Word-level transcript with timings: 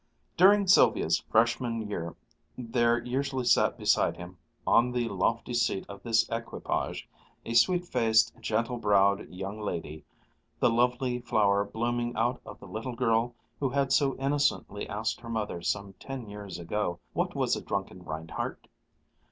During 0.35 0.65
Sylvia's 0.65 1.19
Freshman 1.19 1.87
year 1.87 2.15
there 2.57 3.03
usually 3.05 3.45
sat 3.45 3.77
beside 3.77 4.17
him, 4.17 4.39
on 4.65 4.93
the 4.93 5.07
lofty 5.09 5.53
seat 5.53 5.85
of 5.87 6.01
this 6.01 6.27
equipage, 6.29 7.07
a 7.45 7.53
sweet 7.53 7.85
faced, 7.85 8.33
gentle 8.41 8.77
browed 8.77 9.29
young 9.29 9.59
lady, 9.61 10.03
the 10.59 10.71
lovely 10.71 11.19
flower 11.19 11.63
blooming 11.63 12.15
out 12.15 12.41
of 12.47 12.59
the 12.59 12.67
little 12.67 12.95
girl 12.95 13.35
who 13.59 13.69
had 13.69 13.91
so 13.93 14.15
innocently 14.15 14.89
asked 14.89 15.19
her 15.21 15.29
mother 15.29 15.61
some 15.61 15.93
ten 15.99 16.27
years 16.27 16.57
ago 16.57 16.99
what 17.13 17.35
was 17.35 17.55
a 17.55 17.61
drunken 17.61 18.03
reinhardt. 18.03 18.67